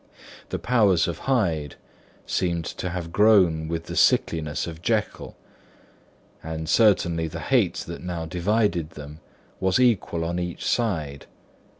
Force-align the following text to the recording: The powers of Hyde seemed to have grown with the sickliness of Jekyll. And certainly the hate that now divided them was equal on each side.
The 0.49 0.57
powers 0.57 1.07
of 1.07 1.19
Hyde 1.29 1.75
seemed 2.25 2.65
to 2.65 2.89
have 2.89 3.11
grown 3.11 3.67
with 3.67 3.83
the 3.83 3.95
sickliness 3.95 4.65
of 4.65 4.81
Jekyll. 4.81 5.37
And 6.41 6.67
certainly 6.67 7.27
the 7.27 7.39
hate 7.39 7.85
that 7.85 8.01
now 8.01 8.25
divided 8.25 8.89
them 8.93 9.19
was 9.59 9.79
equal 9.79 10.25
on 10.25 10.39
each 10.39 10.65
side. 10.65 11.27